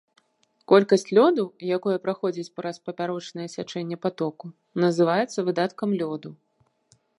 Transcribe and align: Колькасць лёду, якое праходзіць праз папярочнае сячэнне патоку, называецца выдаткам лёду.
Колькасць 0.71 1.09
лёду, 1.17 1.43
якое 1.77 1.97
праходзіць 2.05 2.47
праз 2.59 2.75
папярочнае 2.89 3.47
сячэнне 3.57 3.97
патоку, 4.05 4.45
называецца 4.85 5.39
выдаткам 5.51 5.89
лёду. 6.01 6.29